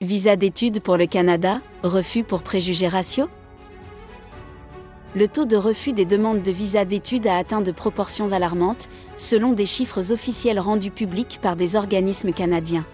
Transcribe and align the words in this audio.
Visa 0.00 0.36
d'études 0.36 0.78
pour 0.78 0.96
le 0.96 1.06
Canada, 1.06 1.60
refus 1.82 2.22
pour 2.22 2.42
préjugés 2.42 2.86
raciaux 2.86 3.28
le 5.16 5.26
taux 5.26 5.44
de 5.44 5.56
refus 5.56 5.92
des 5.92 6.04
demandes 6.04 6.42
de 6.42 6.52
visa 6.52 6.84
d'études 6.84 7.26
a 7.26 7.36
atteint 7.36 7.62
de 7.62 7.72
proportions 7.72 8.30
alarmantes, 8.30 8.88
selon 9.16 9.54
des 9.54 9.66
chiffres 9.66 10.12
officiels 10.12 10.60
rendus 10.60 10.92
publics 10.92 11.40
par 11.42 11.56
des 11.56 11.74
organismes 11.74 12.32
canadiens. 12.32 12.84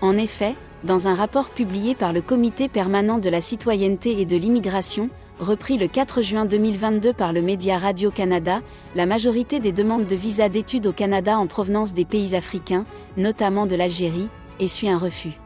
En 0.00 0.16
effet, 0.16 0.54
dans 0.84 1.08
un 1.08 1.14
rapport 1.14 1.50
publié 1.50 1.94
par 1.94 2.14
le 2.14 2.22
Comité 2.22 2.68
permanent 2.68 3.18
de 3.18 3.28
la 3.28 3.42
citoyenneté 3.42 4.18
et 4.18 4.24
de 4.24 4.36
l'immigration, 4.36 5.10
repris 5.40 5.76
le 5.76 5.88
4 5.88 6.22
juin 6.22 6.46
2022 6.46 7.12
par 7.12 7.34
le 7.34 7.42
média 7.42 7.76
Radio-Canada, 7.76 8.62
la 8.94 9.04
majorité 9.04 9.60
des 9.60 9.72
demandes 9.72 10.06
de 10.06 10.16
visa 10.16 10.48
d'études 10.48 10.86
au 10.86 10.92
Canada 10.92 11.38
en 11.38 11.46
provenance 11.46 11.92
des 11.92 12.06
pays 12.06 12.34
africains, 12.34 12.86
notamment 13.18 13.66
de 13.66 13.74
l'Algérie, 13.74 14.28
essuie 14.58 14.88
un 14.88 14.98
refus. 14.98 15.38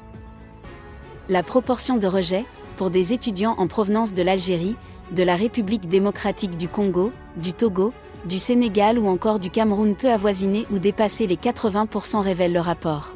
La 1.30 1.44
proportion 1.44 1.96
de 1.96 2.08
rejet, 2.08 2.45
pour 2.77 2.91
des 2.91 3.12
étudiants 3.12 3.55
en 3.56 3.68
provenance 3.68 4.14
de 4.14 4.23
l'Algérie, 4.24 4.74
de 5.12 5.23
la 5.23 5.36
République 5.36 5.88
démocratique 5.88 6.56
du 6.56 6.66
Congo, 6.66 7.12
du 7.36 7.52
Togo, 7.52 7.92
du 8.24 8.41
Sénégal 8.41 8.98
ou 8.98 9.06
encore 9.06 9.38
du 9.38 9.48
Cameroun 9.48 9.95
peut 9.95 10.10
avoisiner 10.10 10.66
ou 10.72 10.80
dépasser 10.80 11.28
les 11.28 11.36
80% 11.36 12.19
révèle 12.19 12.52
le 12.52 12.58
rapport. 12.58 13.14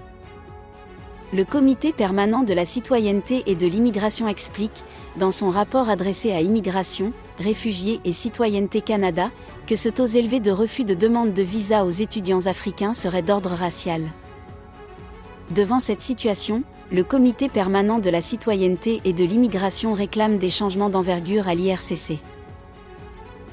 Le 1.33 1.45
Comité 1.45 1.93
permanent 1.93 2.45
de 2.45 2.55
la 2.55 2.65
citoyenneté 2.65 3.43
et 3.47 3.57
de 3.57 3.67
l'immigration 3.67 4.29
explique, 4.29 4.85
dans 5.17 5.33
son 5.33 5.51
rapport 5.51 5.89
adressé 5.89 6.31
à 6.31 6.41
Immigration, 6.41 7.13
Réfugiés 7.41 7.99
et 8.05 8.13
Citoyenneté 8.13 8.81
Canada, 8.81 9.33
que 9.67 9.75
ce 9.75 9.89
taux 9.89 10.07
élevé 10.07 10.39
de 10.39 10.53
refus 10.53 10.85
de 10.85 10.95
demande 10.95 11.33
de 11.33 11.43
visa 11.43 11.85
aux 11.85 11.91
étudiants 11.91 12.47
africains 12.47 12.93
serait 12.93 13.23
d'ordre 13.23 13.51
racial. 13.51 14.03
Devant 15.51 15.81
cette 15.81 16.01
situation, 16.01 16.63
le 16.93 17.03
Comité 17.03 17.49
permanent 17.49 17.99
de 17.99 18.11
la 18.11 18.21
citoyenneté 18.21 19.01
et 19.05 19.13
de 19.13 19.25
l'immigration 19.25 19.95
réclame 19.95 20.39
des 20.39 20.51
changements 20.51 20.91
d'envergure 20.91 21.49
à 21.49 21.55
l'IRCC. 21.55 22.19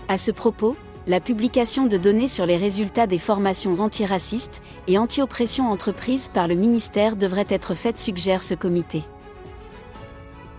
À 0.08 0.17
ce 0.17 0.31
propos, 0.31 0.75
la 1.08 1.19
publication 1.19 1.88
de 1.88 1.97
données 1.97 2.28
sur 2.28 2.45
les 2.45 2.58
résultats 2.58 3.08
des 3.08 3.17
formations 3.17 3.80
antiracistes 3.80 4.61
et 4.88 4.97
anti-oppression 4.97 5.72
entreprises 5.72 6.28
par 6.28 6.47
le 6.47 6.56
ministère 6.56 7.16
devrait 7.16 7.47
être 7.50 7.73
faite 7.73 8.00
suggère 8.00 8.44
ce 8.44 8.53
comité. 8.53 9.03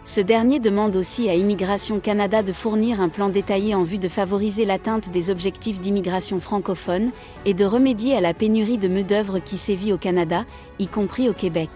Ce 0.04 0.20
dernier 0.20 0.58
demande 0.58 0.97
aussi 0.97 1.28
à 1.28 1.34
Immigration 1.34 2.00
Canada 2.00 2.42
de 2.42 2.52
fournir 2.52 3.00
un 3.00 3.08
plan 3.08 3.28
détaillé 3.28 3.77
en 3.77 3.84
vue 3.84 3.98
de 3.98 4.08
favoriser 4.08 4.64
l'atteinte 4.64 5.10
des 5.10 5.30
objectifs 5.30 5.78
d'immigration 5.78 6.41
francophone 6.41 7.10
et 7.44 7.54
de 7.54 7.64
remédier 7.64 8.16
à 8.16 8.20
la 8.20 8.34
pénurie 8.34 8.78
de 8.78 8.88
main-d'œuvre 8.88 9.38
qui 9.38 9.58
sévit 9.58 9.92
au 9.92 9.98
Canada, 9.98 10.44
y 10.80 10.88
compris 10.88 11.28
au 11.28 11.32
Québec. 11.34 11.70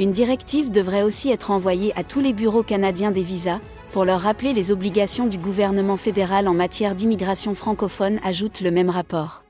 Une 0.00 0.12
directive 0.12 0.70
devrait 0.70 1.02
aussi 1.02 1.30
être 1.30 1.50
envoyée 1.50 1.92
à 1.96 2.04
tous 2.04 2.20
les 2.20 2.32
bureaux 2.32 2.62
canadiens 2.62 3.10
des 3.10 3.24
visas, 3.24 3.58
pour 3.92 4.04
leur 4.04 4.20
rappeler 4.20 4.52
les 4.52 4.70
obligations 4.70 5.26
du 5.26 5.38
gouvernement 5.38 5.96
fédéral 5.96 6.46
en 6.46 6.54
matière 6.54 6.94
d'immigration 6.94 7.54
francophone, 7.54 8.20
ajoute 8.22 8.60
le 8.60 8.70
même 8.70 8.90
rapport. 8.90 9.42